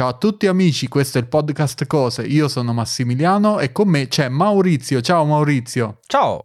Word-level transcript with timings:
Ciao 0.00 0.08
a 0.08 0.16
tutti 0.16 0.46
amici, 0.46 0.88
questo 0.88 1.18
è 1.18 1.20
il 1.20 1.26
podcast 1.26 1.86
Cose. 1.86 2.22
Io 2.22 2.48
sono 2.48 2.72
Massimiliano 2.72 3.58
e 3.58 3.70
con 3.70 3.86
me 3.86 4.08
c'è 4.08 4.30
Maurizio. 4.30 5.02
Ciao 5.02 5.26
Maurizio. 5.26 5.98
Ciao. 6.06 6.40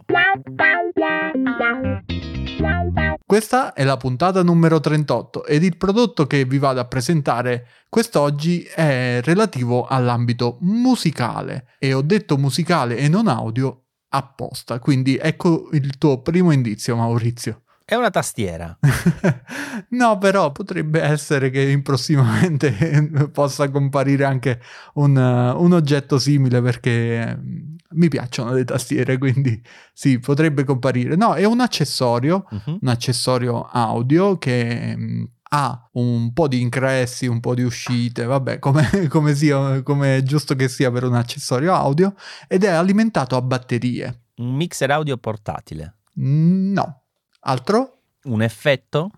Questa 3.25 3.71
è 3.71 3.85
la 3.85 3.95
puntata 3.95 4.43
numero 4.43 4.81
38 4.81 5.45
ed 5.45 5.63
il 5.63 5.77
prodotto 5.77 6.27
che 6.27 6.43
vi 6.43 6.57
vado 6.57 6.81
a 6.81 6.85
presentare 6.85 7.67
quest'oggi 7.87 8.63
è 8.63 9.21
relativo 9.23 9.85
all'ambito 9.85 10.57
musicale 10.59 11.75
e 11.79 11.93
ho 11.93 12.01
detto 12.01 12.35
musicale 12.35 12.97
e 12.97 13.07
non 13.07 13.29
audio 13.29 13.85
apposta, 14.09 14.79
quindi 14.79 15.17
ecco 15.17 15.69
il 15.71 15.97
tuo 15.97 16.21
primo 16.21 16.51
indizio 16.51 16.97
Maurizio. 16.97 17.61
È 17.88 17.93
una 17.93 18.09
tastiera. 18.09 18.75
no, 19.89 20.17
però 20.17 20.52
potrebbe 20.52 21.02
essere 21.04 21.52
che 21.52 21.79
prossimamente 21.84 23.29
possa 23.31 23.70
comparire 23.70 24.25
anche 24.25 24.59
un, 24.95 25.15
uh, 25.15 25.61
un, 25.61 25.71
oggetto 25.71 26.17
simile 26.17 26.63
perché 26.63 27.38
mm, 27.39 27.75
mi 27.91 28.08
piacciono 28.08 28.53
le 28.53 28.63
tastiere, 28.63 29.20
quindi 29.20 29.61
sì, 29.94 30.17
potrebbe 30.17 30.63
comparire. 30.63 31.16
No, 31.16 31.35
è 31.35 31.45
un 31.45 31.59
accessorio, 31.59 32.48
uh-huh. 32.49 32.80
un 32.81 32.88
accessorio 32.88 33.61
audio 33.61 34.39
che 34.39 34.95
um, 34.97 35.30
ha 35.49 35.89
un 35.94 36.33
po' 36.33 36.47
di 36.47 36.61
ingressi, 36.61 37.27
un 37.27 37.39
po' 37.39 37.53
di 37.53 37.61
uscite, 37.61 38.25
vabbè, 38.25 38.58
come, 38.58 39.05
come, 39.09 39.36
sia, 39.36 39.83
come 39.83 40.17
è 40.17 40.23
giusto 40.23 40.55
che 40.55 40.67
sia 40.70 40.89
per 40.89 41.03
un 41.03 41.13
accessorio 41.13 41.75
audio, 41.75 42.16
ed 42.47 42.63
è 42.63 42.70
alimentato 42.70 43.36
a 43.36 43.44
batterie. 43.44 44.23
Un 44.38 44.55
mixer 44.55 44.89
audio 44.89 45.17
portatile? 45.17 45.97
Mm, 46.20 46.73
no. 46.73 47.02
Altro? 47.48 48.02
Un 48.23 48.41
effetto? 48.41 49.12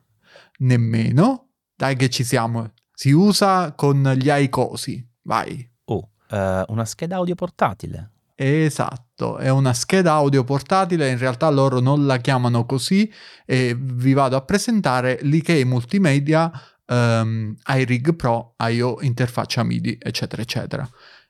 Nemmeno. 0.57 1.51
Dai 1.75 1.95
che 1.95 2.09
ci 2.09 2.25
siamo. 2.25 2.73
Si 2.93 3.11
usa 3.11 3.71
con 3.73 4.03
gli 4.17 4.29
aicosi. 4.29 5.05
Vai. 5.21 5.69
Oh, 5.85 6.09
uh, 6.29 6.63
una 6.67 6.83
scheda 6.83 7.15
audio 7.15 7.35
portatile. 7.35 8.11
Esatto, 8.35 9.37
è 9.37 9.49
una 9.49 9.73
scheda 9.73 10.11
audio 10.11 10.43
portatile, 10.43 11.09
in 11.09 11.17
realtà 11.17 11.49
loro 11.49 11.79
non 11.79 12.05
la 12.05 12.17
chiamano 12.17 12.67
così 12.67 13.11
e 13.45 13.75
vi 13.75 14.13
vado 14.13 14.35
a 14.35 14.41
presentare 14.41 15.17
l'IKEA 15.23 15.65
Multimedia 15.65 16.51
um, 16.85 17.55
iRig 17.65 18.13
Pro 18.13 18.53
IO 18.59 19.01
interfaccia 19.01 19.63
MIDI, 19.63 19.97
eccetera, 19.99 20.43
eccetera, 20.43 20.87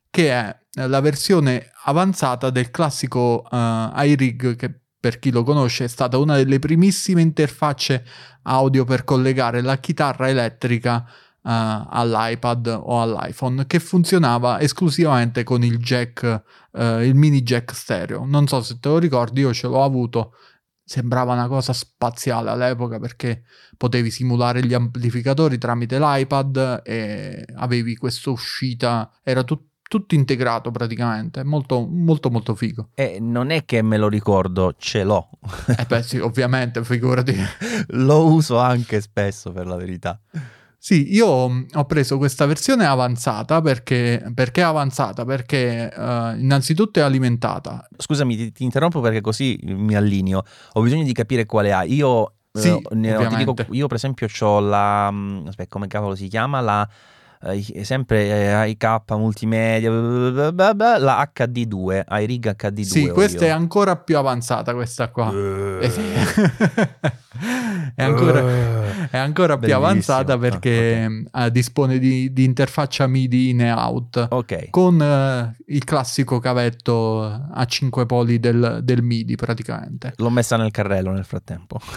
che 0.10 0.32
è 0.32 0.58
la 0.86 1.00
versione 1.00 1.72
avanzata 1.86 2.50
del 2.50 2.72
classico 2.72 3.48
uh, 3.50 4.02
iRig 4.02 4.58
che 4.58 4.82
per 5.00 5.20
chi 5.20 5.32
lo 5.32 5.44
conosce, 5.44 5.86
è 5.86 5.88
stata 5.88 6.18
una 6.18 6.36
delle 6.36 6.60
primissime 6.60 7.22
interfacce 7.22 8.06
audio 8.44 8.84
per 8.84 9.04
collegare 9.04 9.62
la 9.62 9.78
chitarra 9.78 10.30
elettrica 10.30 11.06
uh, 11.06 11.50
all'iPad 11.90 12.80
o 12.82 13.02
all'iPhone, 13.02 13.68
che 13.68 13.80
funzionava 13.80 14.60
esclusivamente 14.60 15.44
con 15.44 15.64
il 15.64 15.78
jack, 15.78 16.44
uh, 16.72 17.00
il 17.00 17.16
mini 17.16 17.42
jack 17.42 17.74
stereo. 17.74 18.26
Non 18.26 18.48
so 18.48 18.62
se 18.62 18.80
te 18.80 18.90
lo 18.90 18.98
ricordi, 18.98 19.42
io 19.42 19.54
ce 19.54 19.68
l'ho 19.68 19.84
avuto. 19.84 20.34
Sembrava 20.84 21.34
una 21.34 21.48
cosa 21.48 21.74
spaziale 21.74 22.50
all'epoca 22.50 22.98
perché 22.98 23.44
potevi 23.76 24.10
simulare 24.10 24.66
gli 24.66 24.74
amplificatori 24.74 25.58
tramite 25.58 26.00
l'iPad 26.00 26.82
e 26.86 27.46
avevi 27.56 27.98
questa 27.98 28.30
uscita, 28.30 29.12
era 29.22 29.44
tutto 29.44 29.66
tutto 29.88 30.16
integrato 30.16 30.72
praticamente, 30.72 31.44
molto 31.44 31.88
molto 31.90 32.30
molto 32.30 32.56
figo. 32.56 32.90
E 32.94 33.18
non 33.20 33.50
è 33.50 33.66
che 33.66 33.82
me 33.82 33.98
lo 33.98 34.10
ricordo, 34.10 34.74
ce 34.78 35.04
l'ho. 35.04 35.30
eh 35.78 35.86
beh 35.86 36.04
sì, 36.04 36.18
ovviamente, 36.18 36.84
figurati. 36.84 37.36
lo 37.90 38.26
uso 38.26 38.60
anche 38.60 39.02
spesso 39.02 39.52
per 39.52 39.66
la 39.66 39.76
verità. 39.76 40.20
Sì, 40.80 41.14
io 41.14 41.28
ho 41.28 41.86
preso 41.86 42.18
questa 42.18 42.46
versione 42.46 42.86
avanzata 42.86 43.62
perché, 43.62 44.32
perché 44.34 44.62
è 44.62 44.64
avanzata? 44.64 45.26
Perché 45.26 45.92
uh, 45.94 46.38
innanzitutto 46.38 47.00
è 47.00 47.02
alimentata. 47.02 47.86
Scusami, 47.98 48.38
ti, 48.38 48.52
ti, 48.52 48.64
interrompo 48.64 49.02
perché 49.02 49.20
così 49.20 49.60
mi 49.64 49.96
allineo. 49.96 50.44
Ho 50.74 50.82
bisogno 50.82 51.04
di 51.04 51.14
capire 51.14 51.46
quale 51.46 51.74
ha. 51.74 51.84
Io, 51.84 52.36
sì, 52.54 52.70
uh, 52.70 52.82
ne, 52.92 53.28
dico, 53.36 53.54
io 53.72 53.88
per 53.88 53.98
esempio 53.98 54.28
ho 54.40 54.60
la... 54.60 55.10
Mm, 55.12 55.48
aspetta, 55.48 55.70
come 55.70 55.88
cavolo 55.88 56.16
si 56.16 56.28
chiama? 56.28 56.62
La 56.62 56.88
eh, 57.42 57.84
sempre 57.84 58.26
eh, 58.26 58.70
IK 58.70 59.04
multimedia, 59.12 59.90
blah 59.92 60.52
blah 60.52 60.74
blah, 60.74 60.98
la 60.98 61.32
HD2, 61.34 62.04
iRig 62.22 62.56
HD2. 62.56 62.82
Sì, 62.82 63.08
questa 63.10 63.46
io. 63.46 63.52
è 63.52 63.54
ancora 63.54 63.96
più 63.96 64.18
avanzata 64.18 64.74
questa 64.74 65.10
qua. 65.10 65.30
Uh. 65.30 65.80
è 67.96 68.04
ancora, 68.04 68.42
uh. 68.42 69.08
è 69.10 69.18
ancora 69.18 69.58
più 69.58 69.74
avanzata 69.74 70.38
perché 70.38 71.06
okay. 71.30 71.48
uh, 71.48 71.50
dispone 71.50 72.00
di, 72.00 72.32
di, 72.34 72.44
interfaccia 72.44 73.08
MIDI 73.08 73.50
in 73.50 73.62
e 73.62 73.72
out 73.72 74.28
okay. 74.30 74.70
con 74.70 75.00
uh, 75.00 75.64
il 75.68 75.84
classico 75.84 76.40
cavetto 76.40 77.24
a 77.24 77.66
5 77.66 78.06
poli 78.06 78.40
del, 78.40 78.80
del 78.84 79.02
MIDI 79.04 79.36
praticamente. 79.36 80.14
L'ho 80.18 80.30
messa 80.30 80.58
nel 80.58 80.72
carrello 80.72 81.12
nel 81.12 81.26
frattempo. 81.26 81.80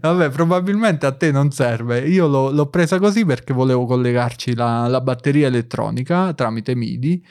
Vabbè, 0.00 0.30
probabilmente 0.30 1.06
a 1.06 1.12
te 1.12 1.30
non 1.30 1.50
serve. 1.50 2.00
Io 2.00 2.26
l'ho, 2.26 2.50
l'ho 2.50 2.66
presa 2.66 2.98
così 2.98 3.24
perché 3.24 3.52
volevo 3.52 3.86
collegarci 3.86 4.54
la, 4.54 4.88
la 4.88 5.00
batteria 5.00 5.46
elettronica 5.46 6.32
tramite 6.34 6.74
MIDI 6.74 7.24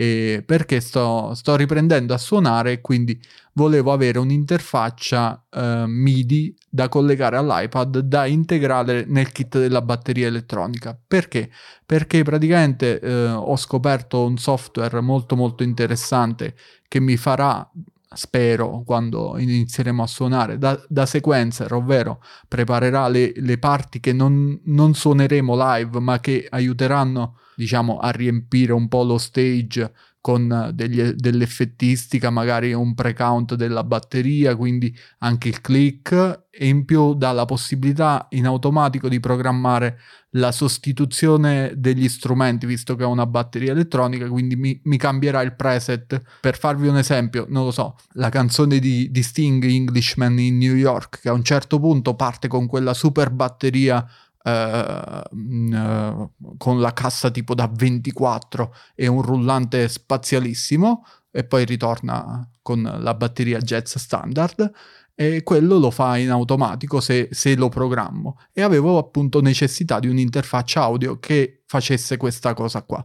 e 0.00 0.42
perché 0.46 0.80
sto, 0.80 1.34
sto, 1.34 1.56
riprendendo 1.56 2.14
a 2.14 2.16
suonare 2.16 2.72
e 2.72 2.80
quindi 2.80 3.20
volevo 3.52 3.92
avere 3.92 4.18
un'interfaccia 4.18 5.44
eh, 5.50 5.84
MIDI 5.86 6.56
da 6.70 6.88
collegare 6.88 7.36
all'iPad 7.36 7.98
da 7.98 8.24
integrare 8.24 9.04
nel 9.06 9.30
kit 9.30 9.58
della 9.58 9.82
batteria 9.82 10.26
elettronica. 10.26 10.98
Perché? 11.06 11.50
Perché 11.84 12.22
praticamente 12.22 12.98
eh, 12.98 13.26
ho 13.26 13.56
scoperto 13.56 14.24
un 14.24 14.38
software 14.38 15.02
molto 15.02 15.36
molto 15.36 15.64
interessante 15.64 16.54
che 16.88 16.98
mi 16.98 17.18
farà 17.18 17.70
spero, 18.12 18.82
quando 18.84 19.38
inizieremo 19.38 20.02
a 20.02 20.06
suonare 20.06 20.58
da, 20.58 20.82
da 20.88 21.06
sequencer, 21.06 21.72
ovvero 21.72 22.22
preparerà 22.48 23.08
le, 23.08 23.32
le 23.36 23.58
parti 23.58 24.00
che 24.00 24.12
non, 24.12 24.60
non, 24.64 24.94
suoneremo 24.94 25.54
live, 25.56 26.00
ma 26.00 26.18
che 26.18 26.46
aiuteranno, 26.50 27.38
diciamo, 27.54 27.98
a 27.98 28.10
riempire 28.10 28.72
un 28.72 28.88
po' 28.88 29.04
lo 29.04 29.18
stage 29.18 29.92
con 30.20 30.70
degli, 30.74 31.02
dell'effettistica, 31.12 32.30
magari 32.30 32.72
un 32.74 32.94
pre-count 32.94 33.54
della 33.54 33.84
batteria, 33.84 34.54
quindi 34.54 34.94
anche 35.18 35.48
il 35.48 35.60
click 35.60 36.46
e 36.50 36.66
in 36.66 36.84
più 36.84 37.14
dà 37.14 37.32
la 37.32 37.46
possibilità 37.46 38.26
in 38.30 38.44
automatico 38.44 39.08
di 39.08 39.18
programmare 39.18 39.98
la 40.34 40.52
sostituzione 40.52 41.72
degli 41.76 42.08
strumenti, 42.08 42.66
visto 42.66 42.96
che 42.96 43.04
ho 43.04 43.10
una 43.10 43.26
batteria 43.26 43.72
elettronica, 43.72 44.28
quindi 44.28 44.56
mi, 44.56 44.78
mi 44.84 44.98
cambierà 44.98 45.40
il 45.40 45.56
preset. 45.56 46.22
Per 46.40 46.58
farvi 46.58 46.88
un 46.88 46.98
esempio, 46.98 47.46
non 47.48 47.64
lo 47.64 47.70
so, 47.70 47.96
la 48.12 48.28
canzone 48.28 48.78
di, 48.78 49.10
di 49.10 49.22
Sting, 49.22 49.64
Englishman 49.64 50.38
in 50.38 50.58
New 50.58 50.74
York, 50.74 51.20
che 51.20 51.30
a 51.30 51.32
un 51.32 51.42
certo 51.42 51.80
punto 51.80 52.14
parte 52.14 52.46
con 52.46 52.66
quella 52.66 52.92
super 52.92 53.30
batteria 53.30 54.06
Uh, 54.42 56.30
con 56.56 56.80
la 56.80 56.94
cassa 56.94 57.30
tipo 57.30 57.54
da 57.54 57.70
24 57.70 58.74
e 58.94 59.06
un 59.06 59.20
rullante 59.20 59.86
spazialissimo 59.86 61.04
e 61.30 61.44
poi 61.44 61.66
ritorna 61.66 62.48
con 62.62 62.82
la 62.82 63.14
batteria 63.14 63.58
jazz 63.58 63.96
standard 63.96 64.72
e 65.14 65.42
quello 65.42 65.76
lo 65.76 65.90
fa 65.90 66.16
in 66.16 66.30
automatico 66.30 67.00
se, 67.00 67.28
se 67.30 67.54
lo 67.54 67.68
programmo. 67.68 68.38
E 68.54 68.62
avevo 68.62 68.96
appunto 68.96 69.42
necessità 69.42 70.00
di 70.00 70.08
un'interfaccia 70.08 70.80
audio 70.80 71.18
che 71.18 71.62
facesse 71.66 72.16
questa 72.16 72.54
cosa 72.54 72.82
qua. 72.82 73.04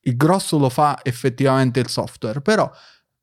Il 0.00 0.16
grosso 0.16 0.58
lo 0.58 0.68
fa 0.68 1.00
effettivamente 1.02 1.80
il 1.80 1.88
software 1.88 2.42
però 2.42 2.70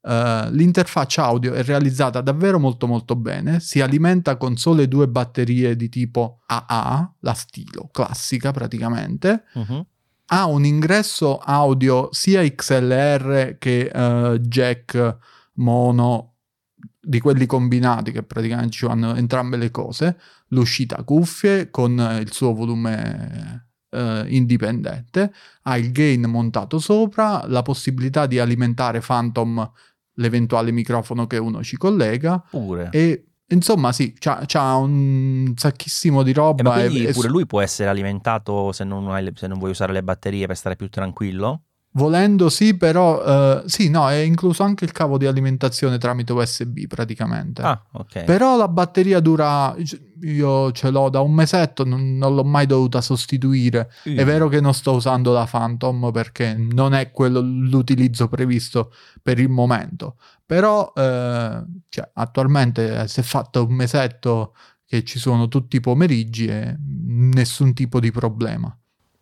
Uh, 0.02 0.50
l'interfaccia 0.50 1.24
audio 1.26 1.54
è 1.54 1.62
realizzata 1.62 2.22
davvero 2.22 2.58
molto 2.58 2.88
molto 2.88 3.16
bene, 3.16 3.60
si 3.60 3.82
alimenta 3.82 4.36
con 4.36 4.58
sole 4.58 4.88
due 4.88 5.08
batterie 5.08 5.76
di 5.76 5.90
tipo 5.90 6.40
AA, 6.48 7.18
la 7.20 7.34
stilo 7.34 7.88
classica 7.92 8.52
praticamente, 8.52 9.44
uh-huh. 9.54 9.86
ha 10.26 10.46
un 10.46 10.66
ingresso 10.66 11.38
audio 11.38 12.10
sia 12.12 12.42
XLR 12.42 13.58
che 13.60 13.92
uh, 13.94 14.38
jack 14.38 15.18
mono 15.56 16.34
di 17.00 17.20
quelli 17.20 17.46
combinati 17.46 18.12
che 18.12 18.24
praticamente 18.24 18.72
ci 18.72 18.86
vanno 18.88 19.16
entrambe 19.16 19.58
le 19.58 19.70
cose, 19.70 20.20
l'uscita 20.48 21.04
cuffie 21.04 21.70
con 21.70 22.00
il 22.20 22.32
suo 22.32 22.54
volume 22.54 23.71
Uh, 23.92 24.24
indipendente, 24.28 25.34
ha 25.64 25.78
il 25.78 25.92
gain 25.92 26.22
montato 26.22 26.80
sopra, 26.80 27.44
la 27.48 27.62
possibilità 27.62 28.26
di 28.26 28.40
alimentare 28.40 29.02
Phantom 29.02 29.70
l'eventuale 30.14 30.72
microfono 30.72 31.28
che 31.28 31.38
uno 31.38 31.62
ci 31.64 31.78
collega. 31.78 32.42
Pure. 32.50 32.90
E 32.92 33.26
insomma, 33.48 33.92
sì, 33.92 34.14
c'ha, 34.18 34.44
c'ha 34.46 34.76
un 34.76 35.54
sacchissimo 35.56 36.24
di 36.24 36.34
roba. 36.34 36.62
Eh, 36.62 36.64
ma 36.64 36.74
quindi 36.88 37.06
e, 37.06 37.14
pure 37.14 37.28
e... 37.28 37.32
lui 37.32 37.46
può 37.46 37.62
essere 37.62 37.90
alimentato 37.90 38.72
se 38.72 38.84
non, 38.84 39.10
hai, 39.12 39.32
se 39.36 39.48
non, 39.48 39.58
vuoi 39.58 39.72
usare 39.72 39.94
le 39.94 40.04
batterie 40.04 40.48
per 40.48 40.58
stare 40.58 40.76
più 40.76 40.90
tranquillo? 40.90 41.64
Volendo 41.94 42.48
sì, 42.48 42.78
però 42.78 43.22
eh, 43.22 43.64
sì, 43.66 43.90
no, 43.90 44.10
è 44.10 44.16
incluso 44.16 44.64
anche 44.64 44.86
il 44.86 44.94
cavo 44.94 45.18
di 45.18 45.26
alimentazione 45.26 45.98
tramite 45.98 46.32
USB 46.32 46.88
praticamente. 46.88 47.62
Ah, 47.62 47.84
ok. 47.92 48.24
Però 48.24 48.56
la 48.56 48.70
batteria 48.70 49.20
dura, 49.20 49.76
io 50.22 50.72
ce 50.72 50.90
l'ho 50.90 51.10
da 51.10 51.20
un 51.20 51.34
mesetto, 51.34 51.84
non, 51.84 52.18
non 52.18 52.34
l'ho 52.34 52.46
mai 52.46 52.66
dovuta 52.66 53.02
sostituire. 53.02 53.92
Mm. 54.08 54.18
È 54.20 54.24
vero 54.24 54.48
che 54.48 54.62
non 54.62 54.74
sto 54.74 54.94
usando 54.94 55.34
la 55.34 55.46
Phantom 55.50 56.12
perché 56.12 56.56
non 56.56 56.94
è 56.94 57.12
quello 57.12 57.42
l'utilizzo 57.42 58.30
previsto 58.30 58.94
per 59.22 59.38
il 59.40 59.50
momento, 59.50 60.16
però 60.46 60.94
eh, 60.96 61.64
cioè, 61.90 62.10
attualmente 62.14 63.06
si 63.10 63.20
è 63.20 63.24
fatto 63.24 63.66
un 63.66 63.74
mesetto 63.74 64.54
che 64.86 65.04
ci 65.04 65.20
sono 65.20 65.50
tutti 65.50 65.76
i 65.76 65.82
pomeriggi 65.82 66.48
e 66.48 66.78
nessun 66.80 67.74
tipo 67.74 68.00
di 68.00 68.12
problema. 68.12 68.74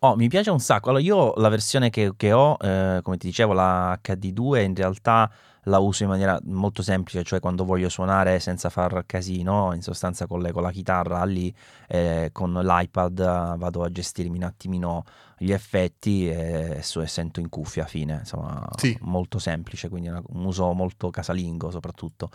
Oh, 0.02 0.16
mi 0.16 0.28
piace 0.28 0.48
un 0.50 0.60
sacco. 0.60 0.88
Allora, 0.88 1.04
io 1.04 1.34
la 1.36 1.50
versione 1.50 1.90
che, 1.90 2.12
che 2.16 2.32
ho, 2.32 2.56
eh, 2.58 3.00
come 3.02 3.18
ti 3.18 3.26
dicevo, 3.26 3.52
la 3.52 3.98
HD2, 4.00 4.62
in 4.62 4.74
realtà 4.74 5.30
la 5.64 5.78
uso 5.78 6.04
in 6.04 6.08
maniera 6.08 6.40
molto 6.44 6.80
semplice, 6.80 7.22
cioè 7.22 7.38
quando 7.38 7.66
voglio 7.66 7.90
suonare 7.90 8.40
senza 8.40 8.70
far 8.70 9.04
casino, 9.04 9.74
in 9.74 9.82
sostanza 9.82 10.26
collego 10.26 10.60
la 10.60 10.70
chitarra 10.70 11.22
lì, 11.24 11.54
eh, 11.86 12.30
con 12.32 12.54
l'iPad 12.54 13.18
eh, 13.18 13.58
vado 13.58 13.82
a 13.82 13.90
gestirmi 13.90 14.38
un 14.38 14.44
attimino 14.44 15.04
gli 15.36 15.52
effetti 15.52 16.30
e, 16.30 16.78
e 16.78 17.06
sento 17.06 17.40
in 17.40 17.50
cuffia, 17.50 17.84
fine, 17.84 18.20
insomma, 18.20 18.66
Sì. 18.78 18.96
molto 19.02 19.38
semplice, 19.38 19.90
quindi 19.90 20.08
una- 20.08 20.22
un 20.28 20.46
uso 20.46 20.72
molto 20.72 21.10
casalingo 21.10 21.70
soprattutto. 21.70 22.30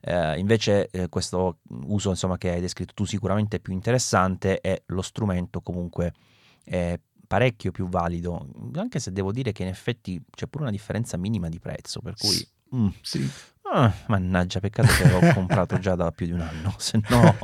Eh, 0.00 0.38
invece 0.38 0.88
eh, 0.90 1.10
questo 1.10 1.58
uso, 1.84 2.08
insomma, 2.08 2.38
che 2.38 2.50
hai 2.50 2.60
descritto 2.62 2.94
tu 2.94 3.04
sicuramente 3.04 3.58
è 3.58 3.60
più 3.60 3.74
interessante 3.74 4.58
e 4.62 4.84
lo 4.86 5.02
strumento 5.02 5.60
comunque 5.60 6.14
è 6.64 6.98
parecchio 7.30 7.70
più 7.70 7.88
valido, 7.88 8.44
anche 8.74 8.98
se 8.98 9.12
devo 9.12 9.30
dire 9.30 9.52
che 9.52 9.62
in 9.62 9.68
effetti 9.68 10.20
c'è 10.32 10.48
pure 10.48 10.64
una 10.64 10.72
differenza 10.72 11.16
minima 11.16 11.48
di 11.48 11.60
prezzo, 11.60 12.00
per 12.00 12.16
cui... 12.16 12.44
mm, 12.74 12.88
Sì. 13.02 13.30
Ah, 13.72 13.92
mannaggia, 14.06 14.60
peccato 14.60 14.88
che 14.88 15.08
l'ho 15.08 15.32
comprato 15.32 15.78
già 15.78 15.94
da 15.94 16.10
più 16.10 16.26
di 16.26 16.32
un 16.32 16.40
anno, 16.40 16.74
se 16.76 17.00
no, 17.08 17.36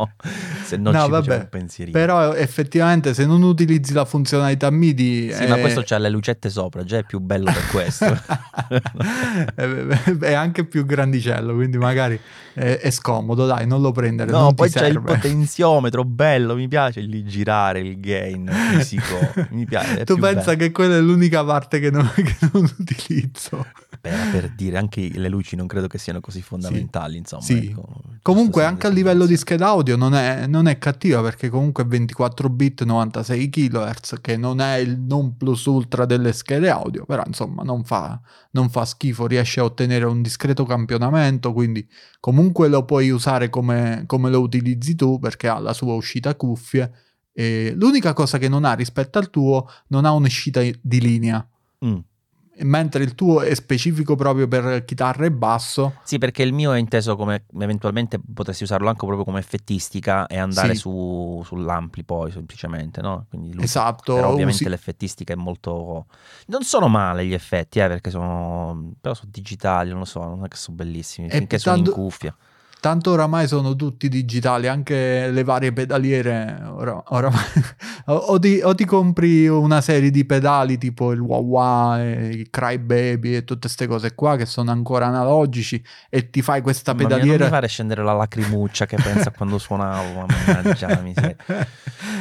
se 0.64 0.76
no, 0.76 0.90
No, 0.96 1.04
ci 1.04 1.10
vabbè, 1.10 1.36
un 1.36 1.48
pensierino. 1.50 1.98
Però 1.98 2.34
effettivamente 2.34 3.14
se 3.14 3.26
non 3.26 3.42
utilizzi 3.42 3.92
la 3.92 4.04
funzionalità 4.04 4.70
MIDI... 4.70 5.32
Sì, 5.32 5.46
ma 5.46 5.56
eh, 5.56 5.60
questo 5.60 5.82
c'ha 5.84 5.98
le 5.98 6.08
lucette 6.08 6.50
sopra, 6.50 6.84
già 6.84 6.98
è 6.98 7.04
più 7.04 7.20
bello 7.20 7.52
per 7.52 7.66
questo. 7.68 8.18
è 10.20 10.32
anche 10.32 10.64
più 10.64 10.84
grandicello, 10.84 11.54
quindi 11.54 11.78
magari 11.78 12.18
è, 12.54 12.78
è 12.78 12.90
scomodo, 12.90 13.46
dai, 13.46 13.66
non 13.66 13.80
lo 13.80 13.92
prendere. 13.92 14.30
No, 14.30 14.54
poi 14.54 14.70
c'è 14.70 14.86
il 14.86 15.00
potenziometro, 15.02 16.04
bello, 16.04 16.54
mi 16.54 16.68
piace 16.68 17.00
lì 17.00 17.24
girare 17.24 17.80
il 17.80 18.00
gain 18.00 18.50
fisico, 18.70 19.32
mi 19.50 19.66
piace. 19.66 20.00
è 20.00 20.04
Tu 20.04 20.16
pensa 20.16 20.54
bello. 20.54 20.58
che 20.58 20.70
quella 20.72 20.96
è 20.96 21.00
l'unica 21.00 21.44
parte 21.44 21.78
che 21.78 21.90
non, 21.90 22.10
che 22.14 22.36
non 22.52 22.68
utilizzo. 22.78 23.66
Beh, 24.00 24.10
per 24.32 24.50
dire, 24.50 24.78
anche 24.78 25.10
le 25.12 25.28
luci 25.28 25.56
non 25.56 25.66
credo 25.66 25.86
che 25.86 25.98
siano 25.98 26.15
così 26.20 26.42
fondamentali, 26.42 27.16
insomma. 27.18 27.42
Sì. 27.42 27.68
ecco, 27.68 28.02
Comunque 28.22 28.64
anche 28.64 28.86
a 28.86 28.90
livello 28.90 29.26
di 29.26 29.36
scheda 29.36 29.68
audio 29.68 29.96
non 29.96 30.14
è, 30.14 30.46
non 30.46 30.66
è 30.66 30.78
cattiva 30.78 31.22
perché 31.22 31.48
comunque 31.48 31.84
è 31.84 31.86
24 31.86 32.48
bit 32.48 32.82
96 32.84 33.48
kHz 33.48 34.14
che 34.20 34.36
non 34.36 34.60
è 34.60 34.76
il 34.76 34.98
non 34.98 35.36
plus 35.36 35.64
ultra 35.66 36.04
delle 36.04 36.32
schede 36.32 36.68
audio, 36.68 37.04
però 37.04 37.22
insomma 37.26 37.62
non 37.62 37.84
fa, 37.84 38.20
non 38.52 38.68
fa 38.68 38.84
schifo, 38.84 39.26
riesce 39.26 39.60
a 39.60 39.64
ottenere 39.64 40.04
un 40.06 40.22
discreto 40.22 40.64
campionamento, 40.64 41.52
quindi 41.52 41.86
comunque 42.18 42.68
lo 42.68 42.84
puoi 42.84 43.10
usare 43.10 43.48
come, 43.48 44.04
come 44.06 44.30
lo 44.30 44.40
utilizzi 44.40 44.94
tu 44.94 45.18
perché 45.18 45.48
ha 45.48 45.58
la 45.58 45.72
sua 45.72 45.94
uscita 45.94 46.34
cuffie. 46.34 46.90
E 47.32 47.74
l'unica 47.76 48.12
cosa 48.14 48.38
che 48.38 48.48
non 48.48 48.64
ha 48.64 48.72
rispetto 48.72 49.18
al 49.18 49.30
tuo 49.30 49.68
non 49.88 50.04
ha 50.04 50.12
un'uscita 50.12 50.62
di 50.62 51.00
linea, 51.00 51.46
Mm. 51.84 51.98
Mentre 52.60 53.02
il 53.04 53.14
tuo 53.14 53.42
è 53.42 53.54
specifico 53.54 54.16
proprio 54.16 54.48
per 54.48 54.84
chitarra 54.84 55.26
e 55.26 55.30
basso. 55.30 55.96
Sì, 56.02 56.18
perché 56.18 56.42
il 56.42 56.52
mio 56.52 56.72
è 56.72 56.78
inteso 56.78 57.16
come 57.16 57.44
eventualmente 57.58 58.18
potresti 58.34 58.62
usarlo 58.64 58.88
anche 58.88 59.04
proprio 59.04 59.24
come 59.24 59.38
effettistica 59.38 60.26
e 60.26 60.38
andare 60.38 60.74
Sì. 60.74 60.80
su, 60.80 61.42
sull'ampli 61.44 62.04
poi 62.04 62.30
semplicemente, 62.32 63.00
no? 63.00 63.26
Quindi 63.28 63.52
lui- 63.54 63.64
Esatto, 63.64 64.14
Però 64.14 64.28
ovviamente 64.30 64.62
usi- 64.62 64.68
l'effettistica 64.70 65.32
è 65.32 65.36
molto... 65.36 66.06
Non 66.46 66.62
sono 66.62 66.88
male 66.88 67.26
gli 67.26 67.34
effetti, 67.34 67.78
eh, 67.78 67.88
perché 67.88 68.10
sono... 68.10 68.92
Però 69.00 69.14
sono 69.14 69.30
digitali, 69.32 69.90
non 69.90 70.00
lo 70.00 70.04
so, 70.04 70.20
non 70.24 70.44
è 70.44 70.48
che 70.48 70.56
sono 70.56 70.76
bellissimi. 70.76 71.28
E 71.28 71.36
Finché 71.38 71.58
sono 71.58 71.76
in 71.76 71.84
tanto- 71.84 72.00
cuffia. 72.00 72.34
Tanto 72.78 73.10
oramai 73.10 73.48
sono 73.48 73.74
tutti 73.74 74.08
digitali, 74.08 74.68
anche 74.68 75.28
le 75.30 75.42
varie 75.44 75.72
pedaliere. 75.72 76.60
ora- 76.68 77.02
oramai- 77.08 77.42
o, 78.06 78.38
ti, 78.38 78.60
o 78.62 78.74
ti 78.74 78.84
compri 78.84 79.48
una 79.48 79.80
serie 79.80 80.10
di 80.10 80.24
pedali 80.24 80.78
tipo 80.78 81.10
il 81.12 81.20
Wawa, 81.20 82.00
e 82.02 82.28
il 82.28 82.50
Crybaby 82.50 83.34
e 83.36 83.44
tutte 83.44 83.62
queste 83.62 83.86
cose 83.88 84.14
qua 84.14 84.36
che 84.36 84.46
sono 84.46 84.70
ancora 84.70 85.06
analogici 85.06 85.82
e 86.08 86.30
ti 86.30 86.42
fai 86.42 86.60
questa 86.60 86.92
Mamma 86.92 87.06
mia, 87.06 87.16
non 87.16 87.18
pedaliera. 87.24 87.44
mi 87.46 87.50
fare 87.50 87.66
scendere 87.68 88.04
la 88.04 88.12
lacrimuccia 88.12 88.86
che 88.86 88.96
pensa 89.02 89.30
quando 89.32 89.58
suonavo, 89.58 90.26
mannaggia 90.46 90.88
la 90.88 91.00
miseria. 91.00 91.36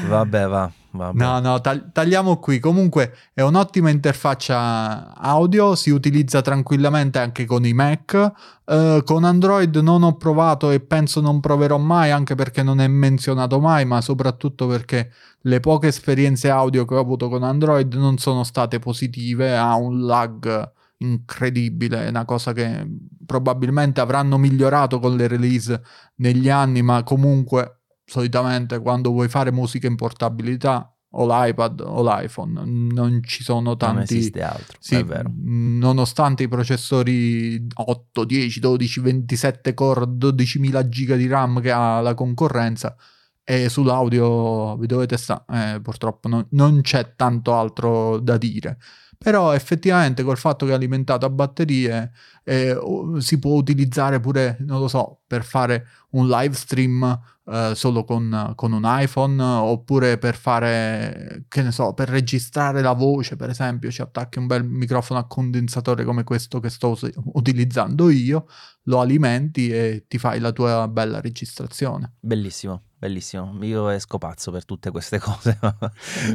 Vabbè, 0.08 0.48
va, 0.48 0.72
vabbè. 0.98 1.18
No, 1.18 1.40
no, 1.40 1.62
tag- 1.62 1.92
tagliamo 1.92 2.38
qui. 2.38 2.60
Comunque 2.60 3.14
è 3.34 3.42
un'ottima 3.42 3.90
interfaccia 3.90 5.14
audio, 5.16 5.76
si 5.76 5.90
utilizza 5.90 6.42
tranquillamente 6.42 7.20
anche 7.20 7.46
con 7.46 7.66
i 7.66 7.74
Mac. 7.74 8.32
Eh, 8.66 9.02
con 9.06 9.24
Android 9.24 9.76
non 9.78 10.04
ho 10.04 10.16
provato 10.16 10.72
e 10.72 10.80
penso 10.80 11.22
non 11.22 11.40
proverò 11.40 11.78
mai, 11.78 12.12
anche 12.12 12.36
perché 12.36 12.64
non 12.64 12.80
è 12.80 12.88
menzionato 12.88 13.60
mai, 13.60 13.86
ma 13.86 14.02
soprattutto 14.02 14.68
perché 14.68 15.12
le 15.42 15.60
poche 15.60 15.88
esperienze 15.88 16.50
audio 16.50 16.86
che 16.86 16.96
ho 16.96 17.00
avuto 17.00 17.30
con 17.30 17.44
Android 17.44 17.94
non 17.94 18.18
sono 18.18 18.44
state 18.44 18.80
positive, 18.80 19.56
ha 19.56 19.76
un 19.76 20.06
lag 20.06 20.72
incredibile, 20.98 22.06
è 22.06 22.10
una 22.10 22.26
cosa 22.26 22.54
che 22.54 22.88
probabilmente 23.26 24.00
avranno 24.02 24.38
migliorato 24.38 25.00
con 25.00 25.16
le 25.16 25.28
release 25.28 25.82
negli 26.16 26.50
anni, 26.50 26.82
ma 26.82 27.04
comunque 27.04 27.82
solitamente 28.06 28.80
quando 28.80 29.12
vuoi 29.12 29.28
fare 29.28 29.52
musica 29.52 29.88
in 29.88 29.96
portabilità 29.96 30.90
o 31.18 31.26
l'iPad 31.26 31.80
o 31.80 32.04
l'iPhone 32.04 32.64
non 32.66 33.22
ci 33.24 33.44
sono 33.44 33.62
non 33.62 33.78
tanti 33.78 34.18
esiste 34.18 34.42
altro, 34.42 34.78
sì, 34.80 34.96
è 34.96 35.04
vero. 35.04 35.30
mh, 35.30 35.78
nonostante 35.78 36.44
i 36.44 36.48
processori 36.48 37.66
8, 37.74 38.24
10, 38.26 38.60
12, 38.60 39.00
27 39.00 39.74
core, 39.74 40.06
12.000 40.06 40.90
giga 40.90 41.16
di 41.16 41.28
RAM 41.28 41.62
che 41.62 41.72
ha 41.72 42.02
la 42.02 42.14
concorrenza 42.14 42.96
e 43.44 43.70
sull'audio 43.70 44.76
vi 44.78 44.88
dovete 44.88 45.18
stare, 45.18 45.80
purtroppo 45.80 46.28
non, 46.28 46.48
non 46.52 46.82
c'è 46.82 47.14
tanto 47.16 47.54
altro 47.54 48.20
da 48.20 48.38
dire. 48.38 48.78
Però 49.18 49.54
effettivamente 49.54 50.24
col 50.24 50.38
fatto 50.38 50.66
che 50.66 50.72
è 50.72 50.76
alimentato 50.76 51.26
a 51.26 51.30
batterie 51.30 52.12
eh, 52.44 52.78
si 53.20 53.40
può 53.40 53.54
utilizzare 53.56 54.20
pure, 54.20 54.58
non 54.60 54.80
lo 54.80 54.88
so, 54.88 55.22
per 55.28 55.44
fare 55.44 55.88
un 56.12 56.28
live 56.28 56.54
stream 56.54 57.22
eh, 57.48 57.74
solo 57.76 58.04
con, 58.04 58.54
con 58.56 58.72
un 58.72 58.84
iPhone 58.86 59.42
oppure 59.42 60.18
per 60.18 60.36
fare, 60.36 61.46
che 61.48 61.62
ne 61.62 61.72
so, 61.72 61.94
per 61.94 62.10
registrare 62.10 62.82
la 62.82 62.94
voce, 62.94 63.36
per 63.36 63.50
esempio, 63.50 63.92
ci 63.92 64.02
attacchi 64.02 64.40
un 64.40 64.48
bel 64.48 64.64
microfono 64.64 65.20
a 65.20 65.28
condensatore 65.28 66.04
come 66.04 66.24
questo 66.24 66.60
che 66.60 66.70
sto 66.70 66.98
utilizzando 67.34 68.10
io, 68.10 68.48
lo 68.84 69.00
alimenti 69.00 69.70
e 69.70 70.06
ti 70.08 70.18
fai 70.18 70.40
la 70.40 70.52
tua 70.52 70.88
bella 70.88 71.20
registrazione. 71.22 72.14
Bellissimo, 72.20 72.82
bellissimo. 73.06 73.58
Io 73.62 73.90
esco 73.90 74.18
pazzo 74.18 74.52
per 74.52 74.66
tutte 74.66 74.92
queste 74.92 75.20
cose. 75.20 75.58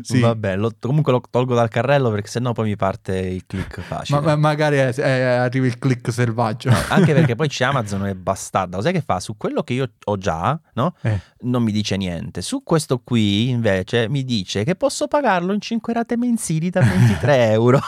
Sì. 0.03 0.21
Vabbè, 0.21 0.57
lo- 0.57 0.73
comunque 0.79 1.13
lo 1.13 1.21
tolgo 1.29 1.55
dal 1.55 1.69
carrello 1.69 2.11
perché 2.11 2.29
sennò 2.29 2.53
poi 2.53 2.69
mi 2.69 2.77
parte 2.77 3.17
il 3.19 3.45
click 3.47 3.81
facile. 3.81 4.21
Ma, 4.21 4.27
ma 4.27 4.37
magari 4.37 4.77
è- 4.77 4.95
è- 4.95 5.21
arriva 5.23 5.67
il 5.67 5.79
click 5.79 6.13
selvaggio. 6.13 6.71
No, 6.71 6.77
anche 6.89 7.13
perché 7.13 7.35
poi 7.35 7.49
c'è 7.49 7.65
Amazon 7.65 8.07
è 8.07 8.15
bastarda. 8.15 8.77
Lo 8.77 8.83
sai 8.83 8.93
che 8.93 9.01
fa? 9.03 9.21
Su 9.21 9.37
quello 9.37 9.63
che 9.63 9.73
io 9.75 9.91
ho 10.05 10.17
già, 10.19 10.59
no? 10.75 10.95
Eh. 11.03 11.21
Non 11.43 11.63
mi 11.63 11.73
dice 11.73 11.97
niente. 11.97 12.43
Su 12.43 12.63
questo 12.63 13.01
qui, 13.03 13.49
invece, 13.49 14.09
mi 14.09 14.25
dice 14.25 14.65
che 14.65 14.75
posso 14.77 15.09
pagarlo 15.09 15.53
in 15.53 15.61
5 15.61 15.93
rate 15.93 16.17
mensili 16.17 16.71
da 16.71 16.81
23 16.81 17.51
euro. 17.53 17.81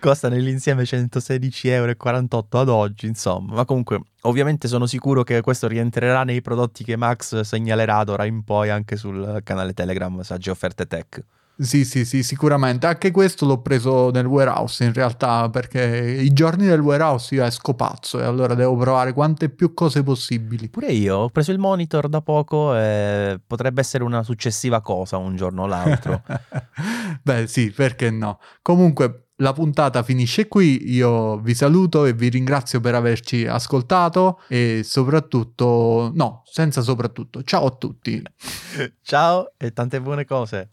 Costa 0.00 0.28
nell'insieme 0.28 0.82
116,48 0.82 1.68
euro 1.70 1.94
ad 2.60 2.68
oggi, 2.68 3.06
insomma. 3.06 3.54
Ma 3.54 3.64
comunque, 3.64 4.00
ovviamente 4.22 4.68
sono 4.68 4.86
sicuro 4.86 5.22
che 5.22 5.40
questo 5.40 5.68
rientrerà 5.68 6.24
nei 6.24 6.40
prodotti 6.42 6.84
che 6.84 6.96
Max 6.96 7.40
segnalerà 7.40 8.04
d'ora 8.04 8.24
in 8.24 8.44
poi 8.44 8.70
anche 8.70 8.96
sul 8.96 9.40
canale 9.44 9.72
Telegram 9.72 10.20
Sagge 10.22 10.50
Offerte 10.50 10.86
Tech. 10.86 11.24
Sì, 11.62 11.84
sì, 11.84 12.04
sì, 12.04 12.22
sicuramente. 12.22 12.86
Anche 12.86 13.10
questo 13.10 13.46
l'ho 13.46 13.60
preso 13.60 14.10
nel 14.10 14.26
warehouse 14.26 14.84
in 14.84 14.92
realtà, 14.92 15.48
perché 15.50 16.18
i 16.20 16.32
giorni 16.32 16.66
del 16.66 16.80
warehouse 16.80 17.34
io 17.34 17.44
esco 17.44 17.74
pazzo 17.74 18.18
e 18.18 18.24
allora 18.24 18.54
devo 18.54 18.74
provare 18.76 19.12
quante 19.12 19.48
più 19.48 19.74
cose 19.74 20.02
possibili. 20.02 20.68
Pure 20.68 20.90
io 20.92 21.16
ho 21.16 21.28
preso 21.28 21.52
il 21.52 21.58
monitor 21.58 22.08
da 22.08 22.20
poco 22.20 22.74
e 22.76 23.38
potrebbe 23.46 23.80
essere 23.80 24.02
una 24.02 24.22
successiva 24.22 24.80
cosa 24.80 25.18
un 25.18 25.36
giorno 25.36 25.62
o 25.62 25.66
l'altro. 25.66 26.22
Beh, 27.22 27.46
sì, 27.46 27.70
perché 27.70 28.10
no? 28.10 28.40
Comunque, 28.62 29.28
la 29.42 29.52
puntata 29.52 30.02
finisce 30.02 30.48
qui. 30.48 30.92
Io 30.92 31.38
vi 31.40 31.54
saluto 31.54 32.06
e 32.06 32.14
vi 32.14 32.28
ringrazio 32.28 32.80
per 32.80 32.94
averci 32.94 33.44
ascoltato 33.44 34.40
e 34.48 34.80
soprattutto, 34.84 36.10
no, 36.14 36.42
senza 36.46 36.80
soprattutto. 36.80 37.42
Ciao 37.42 37.66
a 37.66 37.70
tutti. 37.70 38.22
Ciao 39.02 39.52
e 39.58 39.72
tante 39.72 40.00
buone 40.00 40.24
cose. 40.24 40.71